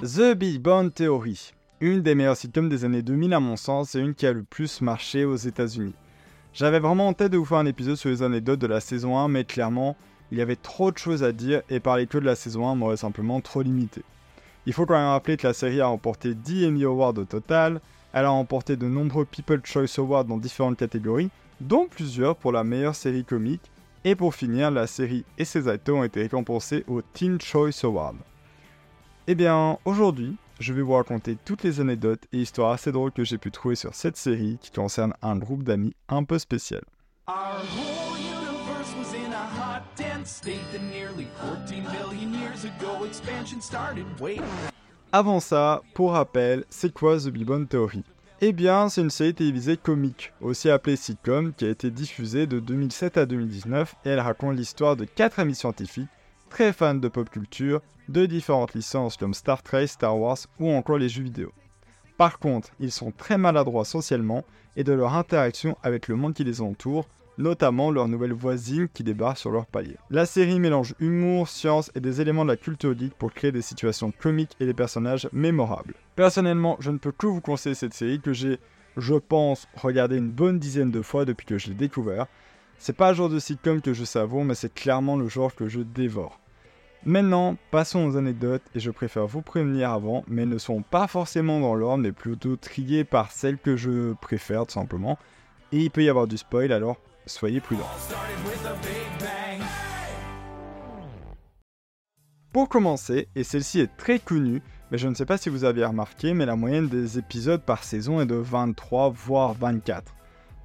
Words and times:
The 0.00 0.32
Big 0.36 0.60
Bang 0.60 0.94
Theory, 0.94 1.52
une 1.80 2.02
des 2.02 2.14
meilleures 2.14 2.36
sitcoms 2.36 2.68
des 2.68 2.84
années 2.84 3.02
2000 3.02 3.34
à 3.34 3.40
mon 3.40 3.56
sens 3.56 3.96
et 3.96 3.98
une 3.98 4.14
qui 4.14 4.28
a 4.28 4.32
le 4.32 4.44
plus 4.44 4.80
marché 4.80 5.24
aux 5.24 5.34
États-Unis. 5.34 5.96
J'avais 6.54 6.78
vraiment 6.78 7.08
en 7.08 7.14
tête 7.14 7.32
de 7.32 7.36
vous 7.36 7.44
faire 7.44 7.58
un 7.58 7.66
épisode 7.66 7.96
sur 7.96 8.08
les 8.08 8.22
anecdotes 8.22 8.60
de 8.60 8.68
la 8.68 8.78
saison 8.78 9.18
1, 9.18 9.26
mais 9.26 9.42
clairement, 9.42 9.96
il 10.30 10.38
y 10.38 10.40
avait 10.40 10.54
trop 10.54 10.92
de 10.92 10.98
choses 10.98 11.24
à 11.24 11.32
dire 11.32 11.62
et 11.68 11.80
parler 11.80 12.06
que 12.06 12.16
de 12.16 12.24
la 12.24 12.36
saison 12.36 12.68
1 12.68 12.76
m'aurait 12.76 12.96
simplement 12.96 13.40
trop 13.40 13.60
limité. 13.60 14.04
Il 14.66 14.72
faut 14.72 14.86
quand 14.86 14.94
même 14.94 15.08
rappeler 15.08 15.36
que 15.36 15.48
la 15.48 15.52
série 15.52 15.80
a 15.80 15.88
remporté 15.88 16.36
10 16.36 16.66
Emmy 16.66 16.84
Awards 16.84 17.18
au 17.18 17.24
total, 17.24 17.80
elle 18.12 18.24
a 18.24 18.30
remporté 18.30 18.76
de 18.76 18.86
nombreux 18.86 19.24
People 19.24 19.62
Choice 19.64 19.98
Awards 19.98 20.26
dans 20.26 20.38
différentes 20.38 20.78
catégories, 20.78 21.30
dont 21.60 21.88
plusieurs 21.90 22.36
pour 22.36 22.52
la 22.52 22.62
meilleure 22.62 22.94
série 22.94 23.24
comique, 23.24 23.68
et 24.04 24.14
pour 24.14 24.36
finir, 24.36 24.70
la 24.70 24.86
série 24.86 25.24
et 25.38 25.44
ses 25.44 25.66
acteurs 25.66 25.96
ont 25.96 26.04
été 26.04 26.20
récompensés 26.20 26.84
au 26.86 27.02
Teen 27.02 27.40
Choice 27.40 27.82
Award. 27.82 28.14
Eh 29.30 29.34
bien, 29.34 29.76
aujourd'hui, 29.84 30.36
je 30.58 30.72
vais 30.72 30.80
vous 30.80 30.94
raconter 30.94 31.36
toutes 31.44 31.62
les 31.62 31.80
anecdotes 31.80 32.22
et 32.32 32.38
histoires 32.38 32.72
assez 32.72 32.92
drôles 32.92 33.12
que 33.12 33.24
j'ai 33.24 33.36
pu 33.36 33.50
trouver 33.50 33.74
sur 33.74 33.94
cette 33.94 34.16
série 34.16 34.56
qui 34.58 34.70
concerne 34.70 35.12
un 35.20 35.36
groupe 35.36 35.64
d'amis 35.64 35.94
un 36.08 36.24
peu 36.24 36.38
spécial. 36.38 36.80
Avant 45.12 45.40
ça, 45.40 45.82
pour 45.92 46.12
rappel, 46.12 46.64
c'est 46.70 46.94
quoi 46.94 47.18
The 47.18 47.28
Big 47.28 47.44
Bang 47.44 47.68
Theory? 47.68 48.04
Eh 48.40 48.54
bien, 48.54 48.88
c'est 48.88 49.02
une 49.02 49.10
série 49.10 49.34
télévisée 49.34 49.76
comique, 49.76 50.32
aussi 50.40 50.70
appelée 50.70 50.96
sitcom, 50.96 51.52
qui 51.52 51.66
a 51.66 51.68
été 51.68 51.90
diffusée 51.90 52.46
de 52.46 52.60
2007 52.60 53.18
à 53.18 53.26
2019 53.26 53.94
et 54.06 54.08
elle 54.08 54.20
raconte 54.20 54.56
l'histoire 54.56 54.96
de 54.96 55.04
quatre 55.04 55.38
amis 55.38 55.54
scientifiques 55.54 56.08
très 56.48 56.72
fans 56.72 56.94
de 56.94 57.08
pop 57.08 57.28
culture, 57.30 57.80
de 58.08 58.26
différentes 58.26 58.74
licences 58.74 59.16
comme 59.16 59.34
Star 59.34 59.62
Trek, 59.62 59.86
Star 59.86 60.18
Wars 60.18 60.38
ou 60.58 60.70
encore 60.70 60.98
les 60.98 61.08
jeux 61.08 61.22
vidéo. 61.22 61.52
Par 62.16 62.38
contre, 62.38 62.70
ils 62.80 62.90
sont 62.90 63.12
très 63.12 63.38
maladroits 63.38 63.84
socialement 63.84 64.44
et 64.76 64.84
de 64.84 64.92
leur 64.92 65.14
interaction 65.14 65.76
avec 65.82 66.08
le 66.08 66.16
monde 66.16 66.34
qui 66.34 66.44
les 66.44 66.60
entoure, 66.60 67.06
notamment 67.36 67.90
leurs 67.90 68.08
nouvelles 68.08 68.32
voisines 68.32 68.88
qui 68.88 69.04
débarquent 69.04 69.38
sur 69.38 69.50
leur 69.50 69.66
palier. 69.66 69.96
La 70.10 70.26
série 70.26 70.58
mélange 70.58 70.94
humour, 70.98 71.48
science 71.48 71.92
et 71.94 72.00
des 72.00 72.20
éléments 72.20 72.44
de 72.44 72.50
la 72.50 72.56
culture 72.56 72.98
geek 72.98 73.14
pour 73.14 73.32
créer 73.32 73.52
des 73.52 73.62
situations 73.62 74.10
comiques 74.10 74.56
et 74.58 74.66
des 74.66 74.74
personnages 74.74 75.28
mémorables. 75.32 75.94
Personnellement, 76.16 76.76
je 76.80 76.90
ne 76.90 76.98
peux 76.98 77.12
que 77.12 77.26
vous 77.26 77.40
conseiller 77.40 77.76
cette 77.76 77.94
série 77.94 78.20
que 78.20 78.32
j'ai, 78.32 78.58
je 78.96 79.14
pense, 79.14 79.68
regardé 79.76 80.16
une 80.16 80.30
bonne 80.30 80.58
dizaine 80.58 80.90
de 80.90 81.02
fois 81.02 81.24
depuis 81.24 81.46
que 81.46 81.58
je 81.58 81.68
l'ai 81.68 81.74
découvert. 81.74 82.26
C'est 82.78 82.96
pas 82.96 83.10
un 83.10 83.14
genre 83.14 83.28
de 83.28 83.38
sitcom 83.38 83.80
que 83.80 83.92
je 83.92 84.04
savoure, 84.04 84.44
mais 84.44 84.54
c'est 84.54 84.72
clairement 84.72 85.16
le 85.16 85.28
genre 85.28 85.54
que 85.54 85.68
je 85.68 85.80
dévore. 85.80 86.40
Maintenant, 87.06 87.56
passons 87.70 88.04
aux 88.06 88.16
anecdotes 88.16 88.62
et 88.74 88.80
je 88.80 88.90
préfère 88.90 89.26
vous 89.26 89.40
prévenir 89.40 89.92
avant, 89.92 90.24
mais 90.26 90.46
ne 90.46 90.58
sont 90.58 90.82
pas 90.82 91.06
forcément 91.06 91.60
dans 91.60 91.76
l'ordre, 91.76 92.02
mais 92.02 92.12
plutôt 92.12 92.56
triées 92.56 93.04
par 93.04 93.30
celles 93.30 93.56
que 93.56 93.76
je 93.76 94.14
préfère 94.14 94.66
tout 94.66 94.72
simplement. 94.72 95.16
Et 95.70 95.78
il 95.78 95.90
peut 95.90 96.02
y 96.02 96.08
avoir 96.08 96.26
du 96.26 96.36
spoil, 96.36 96.72
alors 96.72 96.96
soyez 97.24 97.60
prudents. 97.60 97.88
Pour 102.52 102.68
commencer, 102.68 103.28
et 103.36 103.44
celle-ci 103.44 103.78
est 103.80 103.96
très 103.96 104.18
connue, 104.18 104.60
mais 104.90 104.98
je 104.98 105.06
ne 105.06 105.14
sais 105.14 105.26
pas 105.26 105.38
si 105.38 105.50
vous 105.50 105.64
aviez 105.64 105.84
remarqué, 105.84 106.34
mais 106.34 106.46
la 106.46 106.56
moyenne 106.56 106.88
des 106.88 107.16
épisodes 107.16 107.62
par 107.62 107.84
saison 107.84 108.20
est 108.20 108.26
de 108.26 108.34
23 108.34 109.10
voire 109.10 109.52
24. 109.54 110.14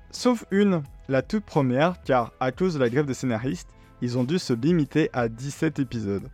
Sauf 0.10 0.46
une, 0.50 0.82
la 1.10 1.22
toute 1.22 1.46
première, 1.46 2.02
car 2.04 2.32
à 2.40 2.52
cause 2.52 2.74
de 2.74 2.80
la 2.80 2.90
grève 2.90 3.06
des 3.06 3.14
scénaristes, 3.14 3.70
ils 4.02 4.18
ont 4.18 4.24
dû 4.24 4.40
se 4.40 4.54
limiter 4.54 5.10
à 5.14 5.30
17 5.30 5.80
épisodes. 5.80 6.30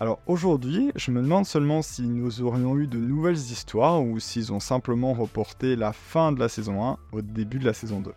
Alors 0.00 0.20
aujourd'hui, 0.26 0.92
je 0.94 1.10
me 1.10 1.20
demande 1.20 1.44
seulement 1.44 1.82
si 1.82 2.02
nous 2.02 2.40
aurions 2.42 2.78
eu 2.78 2.86
de 2.86 2.98
nouvelles 2.98 3.34
histoires 3.34 4.02
ou 4.02 4.20
s'ils 4.20 4.52
ont 4.52 4.60
simplement 4.60 5.12
reporté 5.12 5.74
la 5.74 5.92
fin 5.92 6.30
de 6.30 6.38
la 6.38 6.48
saison 6.48 6.84
1 6.84 6.98
au 7.12 7.20
début 7.20 7.58
de 7.58 7.64
la 7.64 7.72
saison 7.72 8.00
2. 8.00 8.12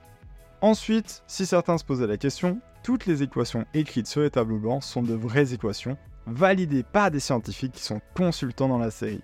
Ensuite, 0.61 1.23
si 1.25 1.47
certains 1.47 1.79
se 1.79 1.83
posaient 1.83 2.05
la 2.05 2.17
question, 2.17 2.59
toutes 2.83 3.07
les 3.07 3.23
équations 3.23 3.65
écrites 3.73 4.05
sur 4.05 4.21
les 4.21 4.29
tableaux 4.29 4.59
blancs 4.59 4.83
sont 4.83 5.01
de 5.01 5.15
vraies 5.15 5.53
équations, 5.53 5.97
validées 6.27 6.83
par 6.83 7.09
des 7.09 7.19
scientifiques 7.19 7.73
qui 7.73 7.83
sont 7.83 8.01
consultants 8.15 8.67
dans 8.67 8.77
la 8.77 8.91
série. 8.91 9.23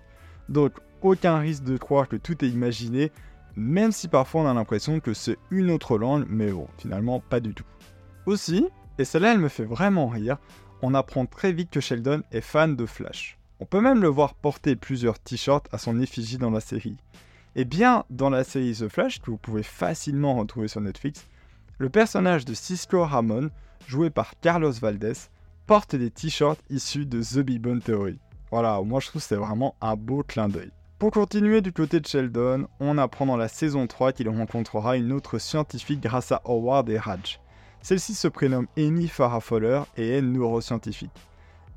Donc 0.49 0.73
aucun 1.03 1.37
risque 1.37 1.63
de 1.63 1.77
croire 1.77 2.07
que 2.07 2.15
tout 2.15 2.43
est 2.43 2.49
imaginé, 2.49 3.11
même 3.55 3.91
si 3.91 4.07
parfois 4.07 4.41
on 4.41 4.47
a 4.47 4.53
l'impression 4.53 4.99
que 4.99 5.13
c'est 5.13 5.37
une 5.51 5.69
autre 5.69 5.97
langue, 5.97 6.25
mais 6.27 6.51
bon, 6.51 6.67
finalement 6.79 7.19
pas 7.19 7.39
du 7.39 7.53
tout. 7.53 7.65
Aussi, 8.25 8.65
et 8.97 9.05
celle-là, 9.05 9.33
elle 9.33 9.39
me 9.39 9.49
fait 9.49 9.65
vraiment 9.65 10.07
rire. 10.07 10.37
On 10.81 10.93
apprend 10.93 11.25
très 11.25 11.51
vite 11.51 11.69
que 11.69 11.79
Sheldon 11.79 12.23
est 12.31 12.41
fan 12.41 12.75
de 12.75 12.85
Flash. 12.85 13.37
On 13.59 13.65
peut 13.65 13.81
même 13.81 14.01
le 14.01 14.07
voir 14.07 14.35
porter 14.35 14.75
plusieurs 14.75 15.19
t-shirts 15.19 15.67
à 15.71 15.77
son 15.77 15.99
effigie 15.99 16.37
dans 16.37 16.51
la 16.51 16.59
série. 16.59 16.97
Et 17.55 17.65
bien, 17.65 18.03
dans 18.11 18.29
la 18.29 18.43
série 18.43 18.73
The 18.73 18.87
Flash, 18.87 19.19
que 19.19 19.31
vous 19.31 19.37
pouvez 19.37 19.63
facilement 19.63 20.35
retrouver 20.35 20.67
sur 20.67 20.81
Netflix, 20.81 21.25
le 21.79 21.89
personnage 21.89 22.45
de 22.45 22.53
Cisco 22.53 23.03
Ramon, 23.03 23.49
joué 23.87 24.09
par 24.09 24.39
Carlos 24.41 24.71
Valdez, 24.71 25.13
porte 25.65 25.95
des 25.95 26.11
t-shirts 26.11 26.61
issus 26.69 27.05
de 27.05 27.21
The 27.21 27.39
Big 27.39 27.83
Theory. 27.83 28.19
Voilà, 28.51 28.79
moi 28.81 28.99
je 28.99 29.07
trouve 29.07 29.21
que 29.21 29.27
c'est 29.27 29.35
vraiment 29.35 29.75
un 29.81 29.95
beau 29.95 30.23
clin 30.23 30.49
d'œil. 30.49 30.71
Pour 30.99 31.11
continuer 31.11 31.61
du 31.61 31.73
côté 31.73 31.99
de 31.99 32.07
Sheldon, 32.07 32.67
on 32.79 32.97
apprend 32.97 33.25
dans 33.25 33.37
la 33.37 33.47
saison 33.47 33.85
3 33.85 34.13
qu'il 34.13 34.29
rencontrera 34.29 34.97
une 34.97 35.11
autre 35.11 35.37
scientifique 35.37 36.01
grâce 36.01 36.31
à 36.31 36.41
Howard 36.45 36.89
et 36.89 36.97
Raj. 36.97 37.39
Celle-ci 37.87 38.15
se 38.15 38.27
prénomme 38.27 38.67
Amy 38.77 39.07
Farrah 39.07 39.39
Fowler 39.39 39.81
et 39.95 40.17
est 40.17 40.21
neuroscientifique. 40.21 41.09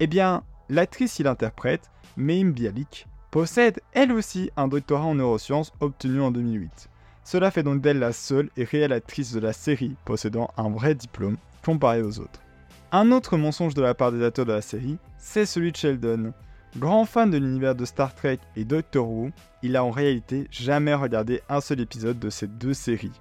Eh 0.00 0.08
bien, 0.08 0.42
l'actrice 0.68 1.14
qui 1.14 1.22
l'interprète, 1.22 1.88
Meim 2.16 2.50
Bialik, 2.50 3.06
possède 3.30 3.80
elle 3.92 4.10
aussi 4.10 4.50
un 4.56 4.66
doctorat 4.66 5.04
en 5.04 5.14
neurosciences 5.14 5.72
obtenu 5.78 6.20
en 6.20 6.32
2008. 6.32 6.88
Cela 7.22 7.52
fait 7.52 7.62
donc 7.62 7.80
d'elle 7.80 8.00
la 8.00 8.12
seule 8.12 8.50
et 8.56 8.64
réelle 8.64 8.92
actrice 8.92 9.32
de 9.32 9.38
la 9.38 9.52
série 9.52 9.94
possédant 10.04 10.50
un 10.56 10.68
vrai 10.68 10.96
diplôme 10.96 11.36
comparé 11.64 12.02
aux 12.02 12.18
autres. 12.18 12.40
Un 12.90 13.12
autre 13.12 13.36
mensonge 13.36 13.74
de 13.74 13.82
la 13.82 13.94
part 13.94 14.10
des 14.10 14.24
acteurs 14.24 14.46
de 14.46 14.52
la 14.52 14.62
série, 14.62 14.98
c'est 15.16 15.46
celui 15.46 15.70
de 15.70 15.76
Sheldon. 15.76 16.32
Grand 16.76 17.04
fan 17.04 17.30
de 17.30 17.38
l'univers 17.38 17.76
de 17.76 17.84
Star 17.84 18.16
Trek 18.16 18.40
et 18.56 18.64
Doctor 18.64 19.08
Who, 19.08 19.30
il 19.62 19.76
a 19.76 19.84
en 19.84 19.92
réalité 19.92 20.48
jamais 20.50 20.92
regardé 20.92 21.40
un 21.48 21.60
seul 21.60 21.78
épisode 21.78 22.18
de 22.18 22.30
ces 22.30 22.48
deux 22.48 22.74
séries. 22.74 23.12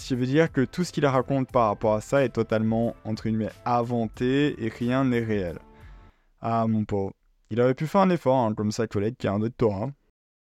Ce 0.00 0.06
qui 0.06 0.14
veut 0.14 0.26
dire 0.26 0.50
que 0.50 0.62
tout 0.62 0.82
ce 0.82 0.92
qu'il 0.92 1.04
raconte 1.04 1.52
par 1.52 1.66
rapport 1.66 1.92
à 1.92 2.00
ça 2.00 2.24
est 2.24 2.30
totalement, 2.30 2.96
entre 3.04 3.24
guillemets, 3.24 3.52
inventé 3.66 4.56
et 4.64 4.70
rien 4.70 5.04
n'est 5.04 5.22
réel. 5.22 5.58
Ah 6.40 6.66
mon 6.66 6.84
pauvre. 6.84 7.12
Il 7.50 7.60
aurait 7.60 7.74
pu 7.74 7.86
faire 7.86 8.00
un 8.00 8.08
effort, 8.08 8.38
hein, 8.38 8.54
comme 8.54 8.72
sa 8.72 8.86
collègue 8.86 9.16
qui 9.18 9.28
a 9.28 9.32
un 9.32 9.38
doctorat. 9.38 9.90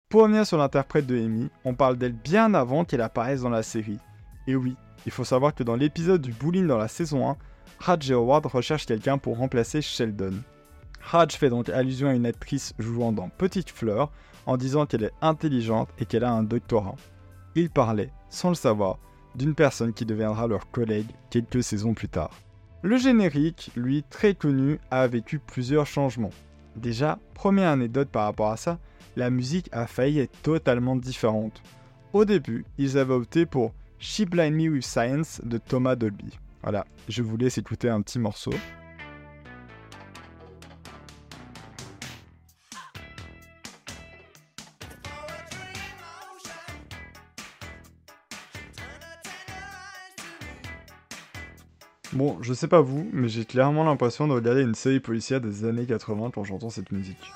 Pour 0.07 0.21
revenir 0.21 0.47
sur 0.47 0.57
l'interprète 0.57 1.05
de 1.05 1.17
Amy, 1.17 1.49
on 1.65 1.73
parle 1.73 1.97
d'elle 1.97 2.13
bien 2.13 2.53
avant 2.53 2.85
qu'elle 2.85 3.01
apparaisse 3.01 3.41
dans 3.41 3.49
la 3.49 3.61
série. 3.61 3.99
Et 4.47 4.55
oui, 4.55 4.77
il 5.05 5.11
faut 5.11 5.25
savoir 5.25 5.53
que 5.53 5.63
dans 5.63 5.75
l'épisode 5.75 6.21
du 6.21 6.31
bowling 6.31 6.65
dans 6.65 6.77
la 6.77 6.87
saison 6.87 7.29
1, 7.29 7.37
Raj 7.79 8.09
et 8.09 8.13
Howard 8.13 8.45
recherchent 8.45 8.85
quelqu'un 8.85 9.17
pour 9.17 9.37
remplacer 9.37 9.81
Sheldon. 9.81 10.35
Raj 11.01 11.33
fait 11.33 11.49
donc 11.49 11.67
allusion 11.67 12.07
à 12.07 12.13
une 12.13 12.25
actrice 12.25 12.73
jouant 12.79 13.11
dans 13.11 13.27
Petite 13.27 13.69
Fleur 13.69 14.13
en 14.45 14.55
disant 14.55 14.85
qu'elle 14.85 15.03
est 15.03 15.13
intelligente 15.21 15.89
et 15.99 16.05
qu'elle 16.05 16.23
a 16.23 16.31
un 16.31 16.43
doctorat. 16.43 16.95
Il 17.55 17.69
parlait, 17.69 18.13
sans 18.29 18.47
le 18.47 18.55
savoir, 18.55 18.97
d'une 19.35 19.55
personne 19.55 19.93
qui 19.93 20.05
deviendra 20.05 20.47
leur 20.47 20.69
collègue 20.71 21.09
quelques 21.29 21.63
saisons 21.63 21.93
plus 21.93 22.09
tard. 22.09 22.31
Le 22.83 22.97
générique, 22.97 23.71
lui 23.75 24.03
très 24.09 24.33
connu, 24.33 24.79
a 24.89 25.07
vécu 25.07 25.39
plusieurs 25.39 25.85
changements. 25.85 26.31
Déjà, 26.75 27.19
première 27.33 27.69
anecdote 27.69 28.09
par 28.09 28.25
rapport 28.25 28.51
à 28.51 28.57
ça, 28.57 28.79
la 29.15 29.29
musique 29.29 29.69
a 29.71 29.87
failli 29.87 30.19
être 30.19 30.41
totalement 30.41 30.95
différente. 30.95 31.61
Au 32.13 32.25
début, 32.25 32.65
ils 32.77 32.97
avaient 32.97 33.13
opté 33.13 33.45
pour 33.45 33.73
She 33.99 34.21
Blind 34.21 34.55
Me 34.55 34.69
with 34.69 34.83
Science 34.83 35.41
de 35.43 35.57
Thomas 35.57 35.95
Dolby. 35.95 36.39
Voilà, 36.63 36.85
je 37.07 37.21
vous 37.21 37.37
laisse 37.37 37.57
écouter 37.57 37.89
un 37.89 38.01
petit 38.01 38.19
morceau. 38.19 38.51
Bon, 52.13 52.37
je 52.41 52.53
sais 52.53 52.67
pas 52.67 52.81
vous, 52.81 53.09
mais 53.13 53.29
j'ai 53.29 53.45
clairement 53.45 53.85
l'impression 53.85 54.27
de 54.27 54.33
regarder 54.33 54.63
une 54.63 54.75
série 54.75 54.99
policière 54.99 55.39
des 55.39 55.63
années 55.63 55.85
80 55.85 56.31
quand 56.35 56.43
j'entends 56.43 56.69
cette 56.69 56.91
musique. 56.91 57.31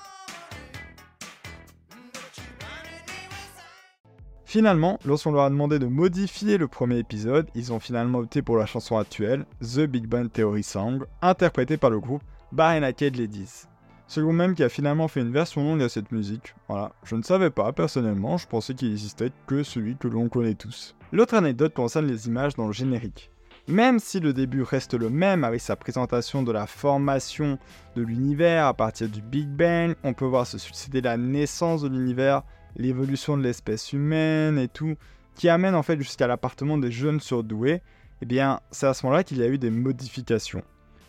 Finalement, 4.44 5.00
lorsqu'on 5.06 5.32
leur 5.32 5.44
a 5.46 5.50
demandé 5.50 5.80
de 5.80 5.86
modifier 5.86 6.58
le 6.58 6.68
premier 6.68 6.98
épisode, 6.98 7.48
ils 7.56 7.72
ont 7.72 7.80
finalement 7.80 8.20
opté 8.20 8.42
pour 8.42 8.58
la 8.58 8.66
chanson 8.66 8.98
actuelle, 8.98 9.46
The 9.62 9.82
Big 9.82 10.08
Bang 10.08 10.30
Theory 10.30 10.64
Song, 10.64 11.06
interprétée 11.22 11.78
par 11.78 11.90
le 11.90 12.02
groupe 12.02 12.24
Bar 12.52 12.78
Naked 12.82 13.16
Ladies. 13.16 13.68
Ce 14.08 14.20
groupe 14.20 14.36
même 14.36 14.56
qui 14.56 14.64
a 14.64 14.70
finalement 14.70 15.08
fait 15.08 15.22
une 15.22 15.32
version 15.32 15.64
longue 15.64 15.84
à 15.84 15.90
cette 15.90 16.12
musique. 16.12 16.54
Voilà, 16.68 16.92
je 17.06 17.16
ne 17.16 17.24
savais 17.24 17.50
pas 17.50 17.72
personnellement, 17.72 18.38
je 18.38 18.48
pensais 18.48 18.74
qu'il 18.74 18.92
existait 18.92 19.32
que 19.48 19.64
celui 19.64 19.96
que 19.96 20.10
l'on 20.10 20.28
connaît 20.28 20.54
tous. 20.54 20.96
L'autre 21.14 21.36
anecdote 21.36 21.74
concerne 21.74 22.08
les 22.08 22.28
images 22.28 22.56
dans 22.56 22.68
le 22.68 22.74
générique. 22.74 23.32
Même 23.68 23.98
si 23.98 24.20
le 24.20 24.32
début 24.32 24.62
reste 24.62 24.94
le 24.94 25.10
même 25.10 25.44
avec 25.44 25.60
sa 25.60 25.76
présentation 25.76 26.44
de 26.44 26.52
la 26.52 26.68
formation 26.68 27.58
de 27.96 28.04
l'univers 28.04 28.68
à 28.68 28.76
partir 28.76 29.10
du 29.10 29.24
Big 29.24 29.48
Bang, 29.48 29.96
on 30.04 30.14
peut 30.14 30.26
voir 30.26 30.46
se 30.46 30.60
succéder 30.60 31.02
la 31.02 31.18
naissance 31.18 31.82
de 31.82 31.88
l'univers, 31.88 32.44
l'évolution 32.76 33.36
de 33.36 33.42
l'espèce 33.42 33.92
humaine 33.92 34.60
et 34.60 34.68
tout, 34.68 34.94
qui 35.34 35.50
amène 35.50 35.74
en 35.74 35.82
fait 35.82 36.00
jusqu'à 36.00 36.28
l'appartement 36.28 36.78
des 36.78 36.92
jeunes 36.92 37.20
surdoués, 37.20 37.82
eh 38.22 38.26
bien 38.28 38.60
c'est 38.70 38.86
à 38.86 38.94
ce 38.94 39.04
moment-là 39.04 39.24
qu'il 39.24 39.40
y 39.40 39.44
a 39.44 39.48
eu 39.48 39.58
des 39.58 39.72
modifications. 39.72 40.62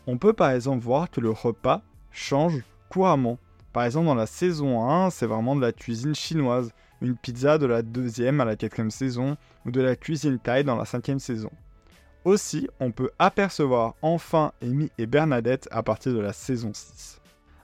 On 0.07 0.17
peut 0.17 0.33
par 0.33 0.51
exemple 0.51 0.83
voir 0.83 1.11
que 1.11 1.21
le 1.21 1.31
repas 1.31 1.83
change 2.11 2.63
couramment. 2.89 3.39
Par 3.75 3.85
exemple 3.85 4.07
dans 4.07 4.15
la 4.15 4.25
saison 4.25 4.89
1, 4.89 5.11
c'est 5.11 5.27
vraiment 5.27 5.57
de 5.57 5.61
la 5.61 5.73
cuisine 5.73 6.15
chinoise, 6.15 6.73
une 7.03 7.19
pizza 7.19 7.59
de 7.59 7.67
la 7.67 7.83
deuxième 7.83 8.41
à 8.41 8.47
la 8.47 8.57
quatrième 8.57 8.91
saison, 8.91 9.37
ou 9.67 9.71
de 9.71 9.83
la 9.83 9.95
cuisine 9.95 10.39
thaï 10.39 10.65
dans 10.65 10.77
la 10.77 10.87
cinquième 10.87 11.19
saison. 11.19 11.51
Aussi, 12.27 12.69
on 12.81 12.91
peut 12.91 13.13
apercevoir 13.21 13.95
enfin 14.03 14.51
Amy 14.61 14.91
et 14.99 15.07
Bernadette 15.07 15.69
à 15.71 15.85
partir 15.85 16.13
de 16.13 16.19
la 16.19 16.33
saison 16.33 16.73
6. 16.75 17.21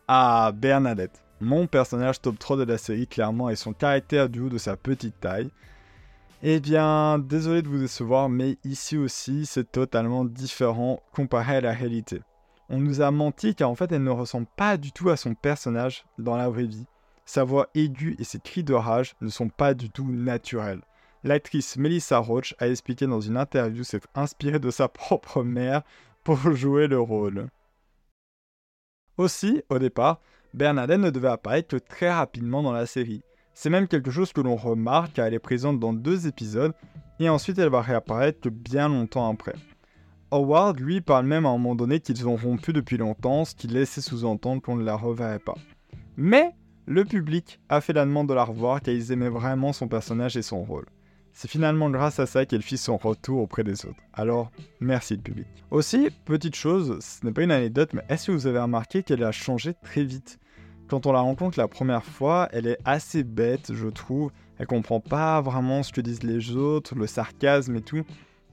Ah, 0.07 0.53
Bernadette, 0.55 1.21
mon 1.41 1.67
personnage 1.67 2.21
top 2.21 2.39
3 2.39 2.59
de 2.59 2.63
la 2.63 2.79
série 2.79 3.09
clairement 3.09 3.51
et 3.51 3.57
son 3.57 3.73
caractère 3.73 4.29
du 4.29 4.39
haut 4.39 4.49
de 4.49 4.59
sa 4.59 4.77
petite 4.77 5.19
taille. 5.19 5.51
Eh 6.45 6.61
bien, 6.61 7.19
désolé 7.19 7.63
de 7.63 7.67
vous 7.67 7.81
décevoir, 7.81 8.29
mais 8.29 8.57
ici 8.63 8.97
aussi, 8.97 9.47
c'est 9.47 9.73
totalement 9.73 10.25
différent 10.25 11.03
comparé 11.13 11.57
à 11.57 11.61
la 11.61 11.73
réalité. 11.73 12.21
On 12.69 12.79
nous 12.79 13.01
a 13.01 13.11
menti 13.11 13.57
car 13.57 13.69
en 13.69 13.75
fait, 13.75 13.91
elle 13.91 14.05
ne 14.05 14.11
ressemble 14.11 14.47
pas 14.57 14.77
du 14.77 14.93
tout 14.93 15.11
à 15.11 15.17
son 15.17 15.35
personnage 15.35 16.05
dans 16.19 16.37
la 16.37 16.49
vraie 16.49 16.67
vie. 16.67 16.87
Sa 17.25 17.43
voix 17.43 17.67
aiguë 17.75 18.15
et 18.21 18.25
ses 18.25 18.39
cris 18.39 18.63
de 18.63 18.75
rage 18.75 19.17
ne 19.23 19.29
sont 19.29 19.49
pas 19.49 19.75
du 19.75 19.91
tout 19.91 20.07
naturels. 20.09 20.83
L'actrice 21.25 21.77
Melissa 21.77 22.19
Roach 22.19 22.55
a 22.59 22.69
expliqué 22.69 23.07
dans 23.07 23.21
une 23.21 23.37
interview 23.37 23.85
s'être 23.85 24.09
inspirée 24.15 24.59
de 24.59 24.71
sa 24.71 24.89
propre 24.89 25.43
mère 25.43 25.83
pour 26.25 26.37
jouer 26.55 26.89
le 26.89 27.01
rôle. 27.01 27.49
Aussi, 29.19 29.63
au 29.69 29.79
départ, 29.79 30.21
Bernadette 30.55 31.01
ne 31.01 31.11
devait 31.11 31.29
apparaître 31.29 31.69
que 31.69 31.77
très 31.77 32.13
rapidement 32.13 32.63
dans 32.63 32.73
la 32.73 32.87
série. 32.87 33.23
C'est 33.55 33.71
même 33.71 33.87
quelque 33.87 34.11
chose 34.11 34.33
que 34.33 34.41
l'on 34.41 34.57
remarque 34.57 35.13
car 35.15 35.27
elle 35.27 35.35
est 35.35 35.39
présente 35.39 35.79
dans 35.79 35.93
deux 35.93 36.27
épisodes 36.27 36.75
et 37.21 37.29
ensuite 37.29 37.59
elle 37.59 37.69
va 37.69 37.83
réapparaître 37.83 38.41
que 38.41 38.49
bien 38.49 38.89
longtemps 38.89 39.31
après. 39.31 39.55
Howard, 40.33 40.81
lui, 40.81 41.03
parle 41.03 41.27
même 41.27 41.45
à 41.45 41.51
un 41.51 41.53
moment 41.53 41.75
donné 41.75 42.01
qu'ils 42.01 42.27
ont 42.27 42.37
rompu 42.37 42.73
depuis 42.73 42.97
longtemps, 42.97 43.45
ce 43.45 43.55
qui 43.55 43.67
laissait 43.67 44.01
sous-entendre 44.01 44.63
qu'on 44.63 44.77
ne 44.77 44.85
la 44.85 44.97
reverrait 44.97 45.39
pas. 45.39 45.57
Mais 46.17 46.55
le 46.87 47.05
public 47.05 47.61
a 47.69 47.81
fait 47.81 47.93
la 47.93 48.07
demande 48.07 48.29
de 48.29 48.35
la 48.35 48.45
revoir 48.45 48.81
car 48.81 48.95
ils 48.95 49.13
aimaient 49.13 49.29
vraiment 49.29 49.73
son 49.73 49.89
personnage 49.89 50.37
et 50.37 50.43
son 50.43 50.65
rôle. 50.65 50.87
C'est 51.33 51.51
finalement 51.51 51.91
grâce 51.91 52.21
à 52.21 52.27
ça 52.27 52.45
qu'elle 52.45 52.63
fit 52.63 52.77
son 52.77 52.97
retour 52.97 53.41
auprès 53.41 53.65
des 53.65 53.87
autres. 53.87 54.03
Alors, 54.13 54.51
merci 54.81 55.17
le 55.17 55.23
public. 55.23 55.47
Aussi, 55.71 56.11
petite 56.25 56.55
chose, 56.55 56.99
ce 57.01 57.25
n'est 57.25 57.33
pas 57.33 57.43
une 57.43 57.51
anecdote, 57.51 57.95
mais 57.95 58.03
est-ce 58.09 58.27
que 58.27 58.33
vous 58.33 58.47
avez 58.47 58.61
remarqué 58.61 59.03
qu'elle 59.03 59.25
a 59.25 59.33
changé 59.33 59.75
très 59.83 60.05
vite? 60.05 60.39
Quand 60.89 61.07
on 61.07 61.13
la 61.13 61.21
rencontre 61.21 61.59
la 61.59 61.69
première 61.69 62.05
fois, 62.05 62.49
elle 62.53 62.67
est 62.67 62.79
assez 62.85 63.25
bête, 63.25 63.73
je 63.75 63.89
trouve. 63.89 64.31
Elle 64.59 64.67
comprend 64.67 65.01
pas 65.01 65.41
vraiment 65.41 65.83
ce 65.83 65.91
que 65.91 66.03
disent 66.03 66.23
les 66.23 66.55
autres, 66.55 66.95
le 66.95 67.07
sarcasme 67.07 67.77
et 67.77 67.81
tout. 67.81 68.05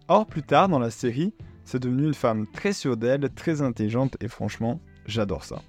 Or, 0.07 0.25
plus 0.25 0.43
tard 0.43 0.69
dans 0.69 0.79
la 0.79 0.89
série, 0.89 1.33
c'est 1.65 1.79
devenu 1.79 2.05
une 2.05 2.13
femme 2.13 2.47
très 2.47 2.73
sûre 2.73 2.95
d'elle, 2.95 3.29
très 3.29 3.61
intelligente 3.61 4.15
et 4.21 4.29
franchement, 4.29 4.79
j'adore 5.05 5.43
ça. 5.43 5.61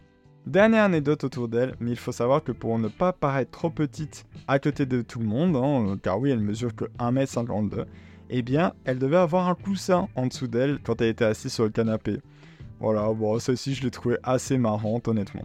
Dernière 0.47 0.85
anecdote 0.85 1.25
autour 1.25 1.49
d'elle, 1.49 1.75
mais 1.81 1.91
il 1.91 1.99
faut 1.99 2.13
savoir 2.13 2.43
que 2.43 2.51
pour 2.51 2.79
ne 2.79 2.89
pas 2.89 3.13
paraître 3.13 3.51
trop 3.51 3.71
petite 3.71 4.25
à 4.49 4.59
côté 4.59 4.87
de 4.87 5.03
tout 5.03 5.19
le 5.19 5.27
monde, 5.27 5.55
hein, 5.55 5.99
car 6.03 6.19
oui, 6.19 6.31
elle 6.31 6.41
mesure 6.41 6.75
que 6.75 6.87
1m52, 6.99 7.85
eh 8.31 8.43
bien, 8.43 8.73
elle 8.85 8.99
devait 8.99 9.19
avoir 9.19 9.49
un 9.49 9.55
coussin 9.55 10.09
en 10.17 10.27
dessous 10.27 10.49
d'elle 10.49 10.79
quand 10.83 11.01
elle 11.03 11.09
était 11.09 11.27
assise 11.27 11.53
sur 11.53 11.65
le 11.65 11.71
canapé. 11.71 12.21
Voilà, 12.81 13.13
bon, 13.13 13.39
celle-ci, 13.39 13.75
je 13.75 13.83
l'ai 13.83 13.91
trouvée 13.91 14.17
assez 14.23 14.57
marrante, 14.57 15.09
honnêtement. 15.09 15.45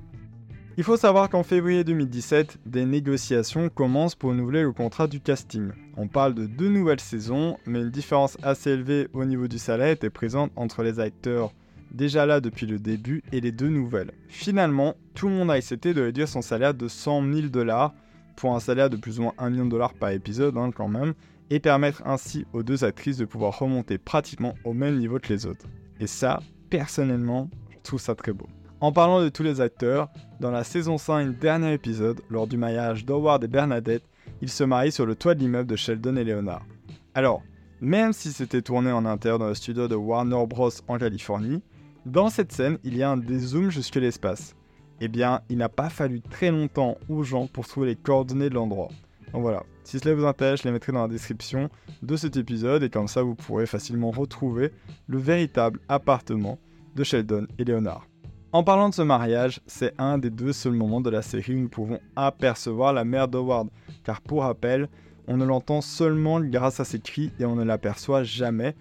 Il 0.77 0.83
faut 0.83 0.97
savoir 0.97 1.29
qu'en 1.29 1.43
février 1.43 1.83
2017, 1.83 2.59
des 2.65 2.85
négociations 2.85 3.69
commencent 3.69 4.15
pour 4.15 4.29
renouveler 4.29 4.61
le 4.61 4.71
contrat 4.71 5.07
du 5.07 5.19
casting. 5.19 5.71
On 5.97 6.07
parle 6.07 6.33
de 6.33 6.45
deux 6.45 6.69
nouvelles 6.69 6.99
saisons, 6.99 7.57
mais 7.65 7.81
une 7.81 7.91
différence 7.91 8.37
assez 8.43 8.71
élevée 8.71 9.07
au 9.13 9.25
niveau 9.25 9.47
du 9.47 9.57
salaire 9.57 9.89
était 9.89 10.09
présente 10.09 10.51
entre 10.55 10.83
les 10.83 10.99
acteurs 10.99 11.53
déjà 11.95 12.25
là 12.25 12.41
depuis 12.41 12.65
le 12.65 12.77
début, 12.77 13.23
et 13.31 13.41
les 13.41 13.51
deux 13.51 13.69
nouvelles. 13.69 14.11
Finalement, 14.27 14.95
tout 15.13 15.27
le 15.27 15.33
monde 15.33 15.49
a 15.49 15.55
accepté 15.55 15.93
de 15.93 16.01
réduire 16.01 16.27
son 16.27 16.41
salaire 16.41 16.73
de 16.73 16.87
100 16.87 17.33
000 17.33 17.47
dollars 17.47 17.93
pour 18.35 18.53
un 18.53 18.59
salaire 18.59 18.89
de 18.89 18.97
plus 18.97 19.19
ou 19.19 19.23
moins 19.23 19.33
1 19.37 19.49
million 19.49 19.65
de 19.65 19.71
dollars 19.71 19.93
par 19.93 20.09
épisode 20.09 20.57
hein, 20.57 20.71
quand 20.75 20.89
même, 20.89 21.13
et 21.49 21.59
permettre 21.59 22.05
ainsi 22.05 22.45
aux 22.53 22.63
deux 22.63 22.83
actrices 22.83 23.17
de 23.17 23.25
pouvoir 23.25 23.57
remonter 23.57 23.97
pratiquement 23.97 24.55
au 24.63 24.73
même 24.73 24.97
niveau 24.97 25.19
que 25.19 25.31
les 25.31 25.45
autres. 25.45 25.65
Et 25.99 26.07
ça, 26.07 26.41
personnellement, 26.69 27.49
je 27.69 27.77
trouve 27.83 28.01
ça 28.01 28.15
très 28.15 28.33
beau. 28.33 28.47
En 28.81 28.91
parlant 28.91 29.21
de 29.21 29.29
tous 29.29 29.43
les 29.43 29.61
acteurs, 29.61 30.09
dans 30.39 30.51
la 30.51 30.63
saison 30.63 30.97
5, 30.97 31.39
dernier 31.39 31.73
épisode, 31.73 32.21
lors 32.29 32.45
du 32.45 32.57
mariage 32.57 33.05
d'Howard 33.05 33.43
et 33.43 33.47
Bernadette, 33.47 34.03
ils 34.41 34.49
se 34.49 34.63
marient 34.63 34.91
sur 34.91 35.05
le 35.05 35.15
toit 35.15 35.33
de 35.33 35.39
l'immeuble 35.39 35.69
de 35.69 35.75
Sheldon 35.75 36.17
et 36.17 36.23
Leonard. 36.23 36.65
Alors, 37.13 37.41
même 37.79 38.11
si 38.11 38.33
c'était 38.33 38.61
tourné 38.61 38.91
en 38.91 39.05
interne 39.05 39.39
dans 39.39 39.47
le 39.47 39.55
studio 39.55 39.87
de 39.87 39.95
Warner 39.95 40.45
Bros 40.47 40.71
en 40.87 40.97
Californie, 40.97 41.61
dans 42.05 42.29
cette 42.29 42.51
scène, 42.51 42.77
il 42.83 42.95
y 42.95 43.03
a 43.03 43.09
un 43.09 43.17
dézoom 43.17 43.71
jusque 43.71 43.95
l'espace. 43.95 44.55
Eh 45.01 45.07
bien, 45.07 45.41
il 45.49 45.57
n'a 45.57 45.69
pas 45.69 45.89
fallu 45.89 46.21
très 46.21 46.51
longtemps 46.51 46.97
aux 47.09 47.23
gens 47.23 47.47
pour 47.47 47.67
trouver 47.67 47.87
les 47.87 47.95
coordonnées 47.95 48.49
de 48.49 48.55
l'endroit. 48.55 48.89
Donc 49.33 49.41
voilà, 49.41 49.63
si 49.83 49.99
cela 49.99 50.15
vous 50.15 50.25
intéresse, 50.25 50.61
je 50.61 50.67
les 50.67 50.71
mettrai 50.71 50.91
dans 50.91 51.01
la 51.01 51.07
description 51.07 51.69
de 52.01 52.15
cet 52.15 52.37
épisode 52.37 52.83
et 52.83 52.89
comme 52.89 53.07
ça 53.07 53.23
vous 53.23 53.35
pourrez 53.35 53.65
facilement 53.65 54.11
retrouver 54.11 54.71
le 55.07 55.17
véritable 55.17 55.79
appartement 55.89 56.59
de 56.95 57.03
Sheldon 57.03 57.47
et 57.57 57.65
Leonard. 57.65 58.07
En 58.51 58.63
parlant 58.63 58.87
de 58.87 58.93
ce 58.93 59.01
mariage, 59.01 59.59
c'est 59.67 59.93
un 59.97 60.17
des 60.17 60.29
deux 60.29 60.53
seuls 60.53 60.73
moments 60.73 61.01
de 61.01 61.09
la 61.09 61.21
série 61.21 61.55
où 61.55 61.59
nous 61.59 61.69
pouvons 61.69 61.99
apercevoir 62.15 62.93
la 62.93 63.03
mère 63.03 63.27
d'Howard, 63.27 63.67
car 64.05 64.21
pour 64.21 64.43
rappel, 64.43 64.87
on 65.27 65.37
ne 65.37 65.43
l'entend 65.43 65.81
seulement 65.81 66.39
grâce 66.39 66.79
à 66.79 66.85
ses 66.85 66.99
cris 66.99 67.33
et 67.39 67.45
on 67.45 67.55
ne 67.55 67.63
l'aperçoit 67.63 68.23
jamais, 68.23 68.75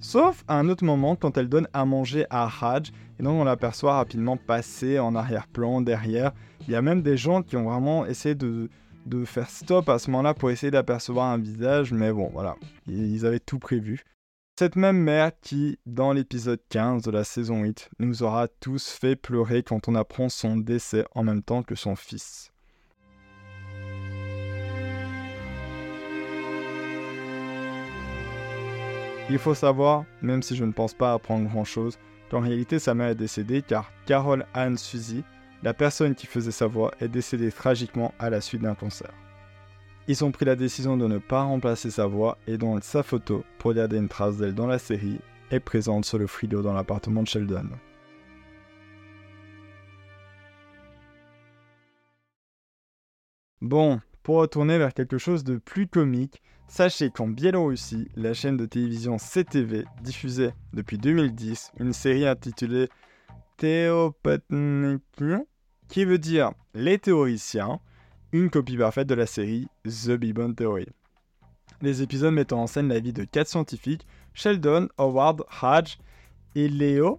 Sauf 0.00 0.44
à 0.46 0.58
un 0.58 0.68
autre 0.68 0.84
moment 0.84 1.16
quand 1.16 1.36
elle 1.36 1.48
donne 1.48 1.68
à 1.72 1.84
manger 1.84 2.24
à 2.30 2.46
Raj, 2.46 2.92
et 3.18 3.22
donc 3.22 3.40
on 3.40 3.44
l'aperçoit 3.44 3.94
rapidement 3.94 4.36
passer 4.36 4.98
en 4.98 5.14
arrière-plan, 5.14 5.80
derrière. 5.80 6.32
Il 6.66 6.72
y 6.72 6.76
a 6.76 6.82
même 6.82 7.02
des 7.02 7.16
gens 7.16 7.42
qui 7.42 7.56
ont 7.56 7.64
vraiment 7.64 8.06
essayé 8.06 8.34
de, 8.34 8.68
faire 9.24 9.50
stop 9.50 9.88
à 9.88 9.98
ce 9.98 10.10
moment-là 10.10 10.34
pour 10.34 10.50
essayer 10.50 10.70
d'apercevoir 10.70 11.26
un 11.26 11.38
visage, 11.38 11.92
mais 11.92 12.12
bon, 12.12 12.30
voilà, 12.32 12.56
ils 12.86 13.26
avaient 13.26 13.40
tout 13.40 13.58
prévu. 13.58 14.04
Cette 14.58 14.76
même 14.76 14.98
mère 14.98 15.32
qui, 15.40 15.78
dans 15.86 16.12
l'épisode 16.12 16.60
15 16.68 17.02
de 17.02 17.10
la 17.10 17.24
saison 17.24 17.62
8, 17.62 17.90
nous 17.98 18.22
aura 18.22 18.48
tous 18.48 18.88
fait 18.88 19.16
pleurer 19.16 19.62
quand 19.62 19.88
on 19.88 19.94
apprend 19.94 20.28
son 20.28 20.56
décès 20.56 21.04
en 21.14 21.22
même 21.22 21.42
temps 21.42 21.62
que 21.62 21.74
son 21.74 21.96
fils. 21.96 22.52
Il 29.30 29.38
faut 29.38 29.54
savoir, 29.54 30.04
même 30.22 30.42
si 30.42 30.56
je 30.56 30.64
ne 30.64 30.72
pense 30.72 30.94
pas 30.94 31.12
apprendre 31.12 31.48
grand 31.50 31.64
chose, 31.64 31.98
qu'en 32.30 32.40
réalité 32.40 32.78
sa 32.78 32.94
mère 32.94 33.08
est 33.08 33.14
décédée 33.14 33.60
car 33.60 33.92
Carol 34.06 34.46
Anne 34.54 34.78
Suzy, 34.78 35.22
la 35.62 35.74
personne 35.74 36.14
qui 36.14 36.26
faisait 36.26 36.50
sa 36.50 36.66
voix, 36.66 36.92
est 37.00 37.08
décédée 37.08 37.52
tragiquement 37.52 38.14
à 38.18 38.30
la 38.30 38.40
suite 38.40 38.62
d'un 38.62 38.74
cancer. 38.74 39.12
Ils 40.06 40.24
ont 40.24 40.30
pris 40.30 40.46
la 40.46 40.56
décision 40.56 40.96
de 40.96 41.06
ne 41.06 41.18
pas 41.18 41.42
remplacer 41.42 41.90
sa 41.90 42.06
voix 42.06 42.38
et 42.46 42.56
donc 42.56 42.82
sa 42.82 43.02
photo, 43.02 43.44
pour 43.58 43.74
garder 43.74 43.98
une 43.98 44.08
trace 44.08 44.38
d'elle 44.38 44.54
dans 44.54 44.66
la 44.66 44.78
série, 44.78 45.20
est 45.50 45.60
présente 45.60 46.06
sur 46.06 46.16
le 46.16 46.26
frigo 46.26 46.62
dans 46.62 46.72
l'appartement 46.72 47.22
de 47.22 47.28
Sheldon. 47.28 47.68
Bon, 53.60 54.00
pour 54.28 54.40
retourner 54.40 54.76
vers 54.76 54.92
quelque 54.92 55.16
chose 55.16 55.42
de 55.42 55.56
plus 55.56 55.86
comique, 55.86 56.42
Sachez 56.66 57.08
qu'en 57.08 57.28
Biélorussie, 57.28 58.08
la 58.14 58.34
chaîne 58.34 58.58
de 58.58 58.66
télévision 58.66 59.16
CTV 59.16 59.86
diffusait 60.02 60.52
depuis 60.74 60.98
2010 60.98 61.72
une 61.80 61.94
série 61.94 62.26
intitulée 62.26 62.90
Théopatnik, 63.56 65.02
qui 65.88 66.04
veut 66.04 66.18
dire 66.18 66.52
Les 66.74 66.98
théoriciens, 66.98 67.80
une 68.32 68.50
copie 68.50 68.76
parfaite 68.76 69.06
de 69.06 69.14
la 69.14 69.24
série 69.24 69.66
The 69.84 70.10
Big 70.10 70.34
Bang 70.34 70.54
Theory. 70.54 70.88
Les 71.80 72.02
épisodes 72.02 72.34
mettant 72.34 72.60
en 72.60 72.66
scène 72.66 72.88
la 72.88 73.00
vie 73.00 73.14
de 73.14 73.24
quatre 73.24 73.48
scientifiques, 73.48 74.06
Sheldon, 74.34 74.90
Howard, 74.98 75.42
Raj 75.48 75.98
et 76.54 76.68
Léo. 76.68 77.18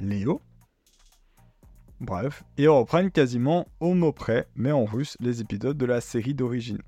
Léo 0.00 0.42
Bref, 2.00 2.44
et 2.56 2.66
reprennent 2.66 3.10
quasiment 3.10 3.66
au 3.78 3.92
mot 3.92 4.12
près, 4.12 4.46
mais 4.56 4.72
en 4.72 4.86
russe, 4.86 5.16
les 5.20 5.42
épisodes 5.42 5.76
de 5.76 5.86
la 5.86 6.00
série 6.00 6.34
d'origine. 6.34 6.80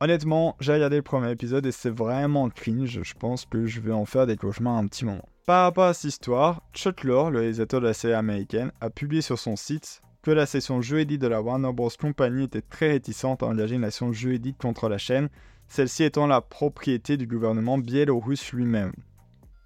Honnêtement, 0.00 0.54
j'ai 0.60 0.74
regardé 0.74 0.94
le 0.94 1.02
premier 1.02 1.32
épisode 1.32 1.66
et 1.66 1.72
c'est 1.72 1.90
vraiment 1.90 2.48
cringe. 2.48 3.02
Je 3.02 3.14
pense 3.14 3.46
que 3.46 3.66
je 3.66 3.80
vais 3.80 3.92
en 3.92 4.04
faire 4.04 4.28
des 4.28 4.36
cauchemars 4.36 4.76
un 4.76 4.86
petit 4.86 5.04
moment. 5.04 5.28
Par 5.44 5.64
rapport 5.64 5.86
à 5.86 5.94
cette 5.94 6.10
histoire, 6.12 6.62
Chuck 6.72 7.02
le 7.02 7.18
réalisateur 7.18 7.80
de 7.80 7.86
la 7.86 7.94
série 7.94 8.14
américaine, 8.14 8.70
a 8.80 8.90
publié 8.90 9.22
sur 9.22 9.40
son 9.40 9.56
site 9.56 10.02
que 10.22 10.30
la 10.30 10.46
section 10.46 10.80
juridique 10.82 11.18
de 11.18 11.26
la 11.26 11.42
Warner 11.42 11.72
Bros. 11.72 11.90
Company 11.98 12.44
était 12.44 12.60
très 12.62 12.90
réticente 12.90 13.42
à 13.42 13.46
engager 13.46 13.74
une 13.74 13.84
action 13.84 14.12
juridique 14.12 14.58
contre 14.58 14.88
la 14.88 14.98
chaîne, 14.98 15.30
celle-ci 15.66 16.04
étant 16.04 16.28
la 16.28 16.42
propriété 16.42 17.16
du 17.16 17.26
gouvernement 17.26 17.78
biélorusse 17.78 18.52
lui-même. 18.52 18.92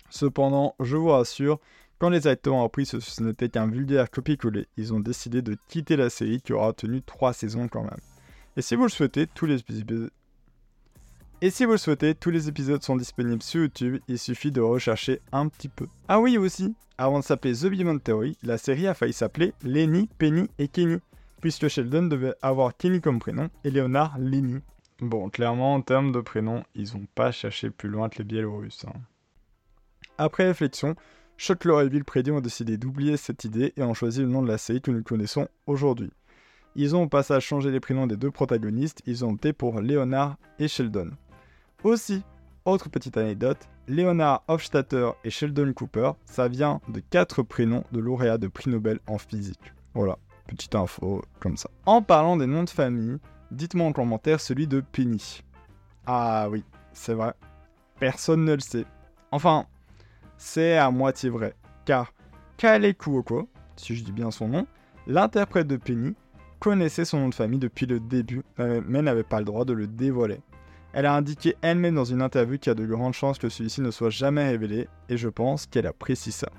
Cependant, 0.08 0.76
je 0.80 0.96
vous 0.96 1.08
rassure, 1.08 1.58
quand 2.02 2.10
les 2.10 2.26
acteurs 2.26 2.54
ont 2.54 2.64
appris 2.64 2.84
que 2.84 2.98
ce 2.98 3.22
n'était 3.22 3.48
qu'un 3.48 3.68
vulgaire 3.68 4.10
copier-coller, 4.10 4.66
ils 4.76 4.92
ont 4.92 4.98
décidé 4.98 5.40
de 5.40 5.56
quitter 5.68 5.94
la 5.94 6.10
série 6.10 6.42
qui 6.42 6.52
aura 6.52 6.72
tenu 6.72 7.00
3 7.00 7.32
saisons 7.32 7.68
quand 7.68 7.84
même. 7.84 8.00
Et 8.56 8.60
si 8.60 8.74
vous 8.74 8.82
le 8.82 8.88
souhaitez, 8.88 9.28
tous 9.28 9.46
les 9.46 9.60
épisodes... 9.60 10.10
Sont 12.82 12.96
disponibles 12.96 13.40
sur 13.40 13.60
YouTube, 13.60 14.00
il 14.08 14.18
suffit 14.18 14.50
de 14.50 14.60
rechercher 14.60 15.20
un 15.30 15.46
petit 15.46 15.68
peu. 15.68 15.86
Ah 16.08 16.18
oui 16.18 16.38
aussi, 16.38 16.74
avant 16.98 17.20
de 17.20 17.24
s'appeler 17.24 17.54
The 17.54 17.66
Big 17.66 18.02
Theory, 18.02 18.36
la 18.42 18.58
série 18.58 18.88
a 18.88 18.94
failli 18.94 19.12
s'appeler 19.12 19.54
Lenny, 19.62 20.08
Penny 20.18 20.50
et 20.58 20.66
Kenny, 20.66 20.98
puisque 21.40 21.68
Sheldon 21.68 22.08
devait 22.08 22.34
avoir 22.42 22.76
Kenny 22.76 23.00
comme 23.00 23.20
prénom 23.20 23.48
et 23.62 23.70
Leonard 23.70 24.18
Lenny. 24.18 24.58
Bon, 24.98 25.30
clairement, 25.30 25.74
en 25.74 25.82
termes 25.82 26.10
de 26.10 26.20
prénom, 26.20 26.64
ils 26.74 26.94
n'ont 26.94 27.06
pas 27.14 27.30
cherché 27.30 27.70
plus 27.70 27.88
loin 27.88 28.08
que 28.08 28.18
les 28.18 28.24
Biélorusses. 28.24 28.86
Hein. 28.88 28.98
Après 30.18 30.48
réflexion, 30.48 30.96
Shuttler 31.44 31.84
et 31.84 31.88
Bill 31.88 32.04
Prady 32.04 32.30
ont 32.30 32.40
décidé 32.40 32.76
d'oublier 32.76 33.16
cette 33.16 33.42
idée 33.42 33.72
et 33.76 33.82
ont 33.82 33.94
choisi 33.94 34.20
le 34.20 34.28
nom 34.28 34.42
de 34.42 34.46
la 34.46 34.58
série 34.58 34.80
que 34.80 34.92
nous 34.92 35.02
connaissons 35.02 35.48
aujourd'hui. 35.66 36.12
Ils 36.76 36.94
ont 36.94 37.02
au 37.02 37.08
passage 37.08 37.44
changé 37.44 37.72
les 37.72 37.80
prénoms 37.80 38.06
des 38.06 38.16
deux 38.16 38.30
protagonistes, 38.30 39.02
ils 39.06 39.24
ont 39.24 39.30
opté 39.30 39.52
pour 39.52 39.80
Leonard 39.80 40.36
et 40.60 40.68
Sheldon. 40.68 41.10
Aussi, 41.82 42.22
autre 42.64 42.88
petite 42.90 43.16
anecdote, 43.16 43.58
Leonard 43.88 44.44
Hofstadter 44.46 45.10
et 45.24 45.30
Sheldon 45.30 45.72
Cooper, 45.72 46.12
ça 46.26 46.46
vient 46.46 46.80
de 46.86 47.00
quatre 47.00 47.42
prénoms 47.42 47.82
de 47.90 47.98
lauréats 47.98 48.38
de 48.38 48.46
prix 48.46 48.70
Nobel 48.70 49.00
en 49.08 49.18
physique. 49.18 49.72
Voilà, 49.94 50.18
petite 50.46 50.76
info 50.76 51.24
comme 51.40 51.56
ça. 51.56 51.70
En 51.86 52.02
parlant 52.02 52.36
des 52.36 52.46
noms 52.46 52.62
de 52.62 52.70
famille, 52.70 53.18
dites-moi 53.50 53.88
en 53.88 53.92
commentaire 53.92 54.40
celui 54.40 54.68
de 54.68 54.80
Penny. 54.80 55.42
Ah 56.06 56.46
oui, 56.48 56.62
c'est 56.92 57.14
vrai. 57.14 57.34
Personne 57.98 58.44
ne 58.44 58.54
le 58.54 58.60
sait. 58.60 58.84
Enfin, 59.32 59.66
c'est 60.42 60.76
à 60.76 60.90
moitié 60.90 61.30
vrai, 61.30 61.54
car 61.84 62.12
Kale 62.56 62.94
Kuoko, 62.94 63.48
si 63.76 63.94
je 63.94 64.02
dis 64.02 64.10
bien 64.10 64.32
son 64.32 64.48
nom, 64.48 64.66
l'interprète 65.06 65.68
de 65.68 65.76
Penny, 65.76 66.14
connaissait 66.58 67.04
son 67.04 67.20
nom 67.20 67.28
de 67.28 67.34
famille 67.34 67.60
depuis 67.60 67.86
le 67.86 68.00
début, 68.00 68.42
mais 68.58 69.02
n'avait 69.02 69.22
pas 69.22 69.38
le 69.38 69.44
droit 69.44 69.64
de 69.64 69.72
le 69.72 69.86
dévoiler. 69.86 70.40
Elle 70.94 71.06
a 71.06 71.14
indiqué 71.14 71.54
elle-même 71.62 71.94
dans 71.94 72.04
une 72.04 72.20
interview 72.20 72.58
qu'il 72.58 72.70
y 72.70 72.72
a 72.72 72.74
de 72.74 72.84
grandes 72.84 73.14
chances 73.14 73.38
que 73.38 73.48
celui-ci 73.48 73.82
ne 73.82 73.92
soit 73.92 74.10
jamais 74.10 74.48
révélé, 74.48 74.88
et 75.08 75.16
je 75.16 75.28
pense 75.28 75.66
qu'elle 75.66 75.86
apprécie 75.86 76.32
ça. 76.32 76.50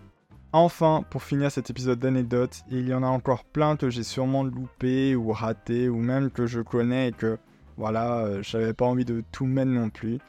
Enfin, 0.53 1.03
pour 1.09 1.21
finir 1.21 1.51
cet 1.51 1.69
épisode 1.69 1.99
d'anecdotes, 1.99 2.63
il 2.69 2.87
y 2.87 2.93
en 2.93 3.03
a 3.03 3.07
encore 3.07 3.43
plein 3.43 3.75
que 3.75 3.89
j'ai 3.89 4.03
sûrement 4.03 4.43
loupé 4.43 5.13
ou 5.13 5.33
raté, 5.33 5.89
ou 5.89 5.97
même 5.97 6.31
que 6.31 6.47
je 6.47 6.61
connais 6.61 7.09
et 7.09 7.11
que, 7.11 7.37
voilà, 7.75 8.19
euh, 8.19 8.41
j'avais 8.43 8.73
pas 8.73 8.85
envie 8.85 9.05
de 9.05 9.23
tout 9.33 9.45
mettre 9.45 9.71
non 9.71 9.89
plus. 9.89 10.19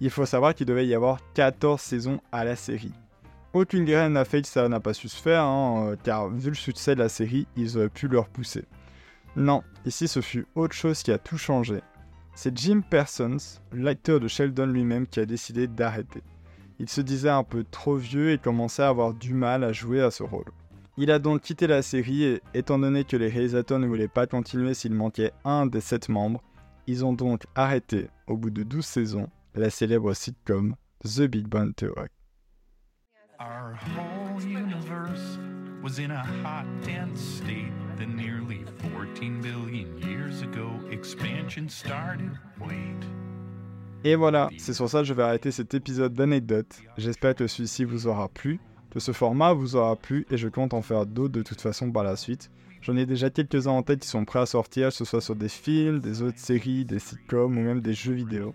Il 0.00 0.08
faut 0.10 0.26
savoir 0.26 0.54
qu'il 0.54 0.66
devait 0.66 0.86
y 0.86 0.94
avoir 0.94 1.20
14 1.34 1.80
saisons 1.80 2.20
à 2.32 2.44
la 2.44 2.56
série. 2.56 2.92
Aucune 3.54 3.84
graine 3.84 4.14
n'a 4.14 4.24
fait 4.24 4.40
que 4.40 4.48
ça 4.48 4.66
n'a 4.66 4.80
pas 4.80 4.94
su 4.94 5.08
se 5.08 5.20
faire, 5.20 5.44
hein, 5.44 5.88
euh, 5.88 5.96
car 6.02 6.30
vu 6.30 6.48
le 6.48 6.54
succès 6.54 6.94
de 6.94 7.00
la 7.00 7.10
série, 7.10 7.46
ils 7.54 7.76
auraient 7.76 7.90
pu 7.90 8.08
le 8.08 8.18
repousser. 8.18 8.64
Non, 9.36 9.62
ici 9.84 10.08
ce 10.08 10.22
fut 10.22 10.46
autre 10.54 10.74
chose 10.74 11.02
qui 11.02 11.12
a 11.12 11.18
tout 11.18 11.36
changé. 11.36 11.82
C'est 12.34 12.56
Jim 12.56 12.80
Parsons, 12.80 13.60
l'acteur 13.74 14.20
de 14.20 14.28
Sheldon 14.28 14.66
lui-même, 14.66 15.06
qui 15.06 15.20
a 15.20 15.26
décidé 15.26 15.66
d'arrêter. 15.66 16.22
Il 16.78 16.88
se 16.88 17.02
disait 17.02 17.28
un 17.28 17.44
peu 17.44 17.62
trop 17.70 17.96
vieux 17.96 18.32
et 18.32 18.38
commençait 18.38 18.84
à 18.84 18.88
avoir 18.88 19.12
du 19.12 19.34
mal 19.34 19.64
à 19.64 19.72
jouer 19.72 20.00
à 20.00 20.10
ce 20.10 20.22
rôle. 20.22 20.50
Il 20.96 21.10
a 21.10 21.18
donc 21.18 21.42
quitté 21.42 21.66
la 21.66 21.82
série 21.82 22.24
et, 22.24 22.42
étant 22.54 22.78
donné 22.78 23.04
que 23.04 23.18
les 23.18 23.28
réalisateurs 23.28 23.78
ne 23.78 23.86
voulaient 23.86 24.08
pas 24.08 24.26
continuer 24.26 24.72
s'il 24.72 24.94
manquait 24.94 25.32
un 25.44 25.66
des 25.66 25.82
sept 25.82 26.08
membres, 26.08 26.42
ils 26.86 27.04
ont 27.04 27.12
donc 27.12 27.42
arrêté, 27.54 28.08
au 28.26 28.38
bout 28.38 28.50
de 28.50 28.62
12 28.62 28.84
saisons, 28.84 29.28
la 29.54 29.68
célèbre 29.68 30.14
sitcom 30.14 30.74
The 31.04 31.22
Big 31.22 31.46
Bang 31.48 31.74
Theory. 31.74 32.08
Our 33.40 33.74
whole 33.74 34.40
universe 34.42 35.38
was 35.82 35.98
in 35.98 36.10
a 36.10 36.22
hot, 36.42 36.66
dense 36.84 37.20
state 37.20 37.72
that 37.96 38.08
nearly 38.08 38.64
14 38.94 39.40
billion 39.40 39.98
years 40.02 40.42
ago 40.42 40.70
expansion 40.90 41.68
started. 41.68 42.30
Wait. 42.60 43.06
Et 44.04 44.16
voilà, 44.16 44.50
c'est 44.58 44.74
sur 44.74 44.88
ça 44.88 44.98
que 44.98 45.04
je 45.04 45.14
vais 45.14 45.22
arrêter 45.22 45.50
cet 45.50 45.74
épisode 45.74 46.14
d'anecdotes. 46.14 46.82
J'espère 46.98 47.34
que 47.34 47.46
celui-ci 47.46 47.84
vous 47.84 48.06
aura 48.06 48.28
plu, 48.28 48.60
que 48.90 49.00
ce 49.00 49.12
format 49.12 49.52
vous 49.54 49.76
aura 49.76 49.96
plu 49.96 50.26
et 50.30 50.36
je 50.36 50.48
compte 50.48 50.74
en 50.74 50.82
faire 50.82 51.06
d'autres 51.06 51.32
de 51.32 51.42
toute 51.42 51.60
façon 51.60 51.90
par 51.90 52.04
la 52.04 52.16
suite. 52.16 52.50
J'en 52.82 52.96
ai 52.96 53.06
déjà 53.06 53.30
quelques-uns 53.30 53.70
en 53.70 53.82
tête 53.82 54.00
qui 54.00 54.08
sont 54.08 54.24
prêts 54.24 54.40
à 54.40 54.46
sortir, 54.46 54.88
que 54.88 54.94
ce 54.94 55.04
soit 55.04 55.20
sur 55.20 55.36
des 55.36 55.48
films, 55.48 56.00
des 56.00 56.22
autres 56.22 56.38
séries, 56.38 56.84
des 56.84 56.98
sitcoms 56.98 57.56
ou 57.56 57.60
même 57.62 57.80
des 57.80 57.94
jeux 57.94 58.14
vidéo. 58.14 58.54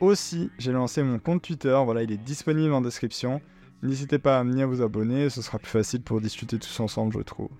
Aussi, 0.00 0.50
j'ai 0.58 0.72
lancé 0.72 1.02
mon 1.02 1.18
compte 1.18 1.42
Twitter, 1.42 1.78
voilà, 1.84 2.02
il 2.02 2.12
est 2.12 2.22
disponible 2.22 2.72
en 2.72 2.80
description. 2.80 3.40
N'hésitez 3.82 4.18
pas 4.18 4.40
à 4.40 4.44
venir 4.44 4.66
vous 4.66 4.82
abonner, 4.82 5.30
ce 5.30 5.40
sera 5.40 5.58
plus 5.58 5.70
facile 5.70 6.02
pour 6.02 6.20
discuter 6.20 6.58
tous 6.58 6.80
ensemble, 6.80 7.14
je 7.14 7.22
trouve. 7.22 7.50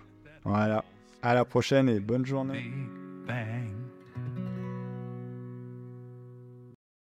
Voilà. 0.44 0.84
À 1.22 1.34
la 1.34 1.44
prochaine 1.44 1.88
et 1.88 2.00
bonne 2.00 2.26
journée. 2.26 2.70